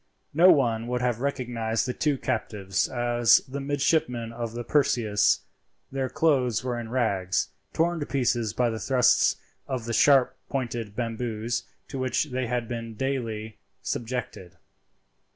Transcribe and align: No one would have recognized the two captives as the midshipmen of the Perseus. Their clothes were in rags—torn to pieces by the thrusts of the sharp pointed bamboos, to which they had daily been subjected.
No 0.33 0.49
one 0.49 0.87
would 0.87 1.01
have 1.01 1.19
recognized 1.19 1.85
the 1.85 1.93
two 1.93 2.17
captives 2.17 2.87
as 2.87 3.37
the 3.47 3.59
midshipmen 3.59 4.33
of 4.33 4.53
the 4.53 4.63
Perseus. 4.63 5.41
Their 5.91 6.09
clothes 6.09 6.63
were 6.63 6.79
in 6.79 6.89
rags—torn 6.89 7.99
to 7.99 8.07
pieces 8.07 8.51
by 8.53 8.71
the 8.71 8.79
thrusts 8.79 9.35
of 9.67 9.85
the 9.85 9.93
sharp 9.93 10.35
pointed 10.49 10.95
bamboos, 10.95 11.67
to 11.89 11.99
which 11.99 12.31
they 12.31 12.47
had 12.47 12.67
daily 12.97 13.43
been 13.49 13.53
subjected. 13.83 14.57